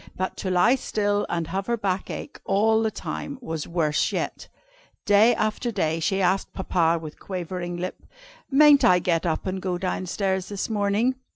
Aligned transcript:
But 0.17 0.35
to 0.37 0.49
lie 0.49 0.73
still 0.73 1.27
and 1.29 1.45
have 1.49 1.67
her 1.67 1.77
back 1.77 2.09
ache 2.09 2.39
all 2.43 2.81
the 2.81 2.89
time, 2.89 3.37
was 3.39 3.67
worse 3.67 4.11
yet. 4.11 4.47
Day 5.05 5.35
after 5.35 5.69
day 5.71 5.99
she 5.99 6.23
asked 6.23 6.51
Papa 6.53 6.97
with 6.97 7.19
quivering 7.19 7.77
lip: 7.77 8.07
"Mayn't 8.49 8.83
I 8.83 8.97
get 8.97 9.27
up 9.27 9.45
and 9.45 9.61
go 9.61 9.77
down 9.77 10.07
stairs 10.07 10.49
this 10.49 10.71
morning?" 10.71 11.17